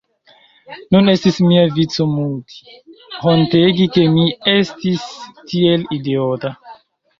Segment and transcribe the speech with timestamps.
[0.95, 2.57] Nun estis mia vico muti,
[3.27, 4.27] hontegi ke mi
[4.57, 5.07] estis
[5.55, 6.57] tiel idiota.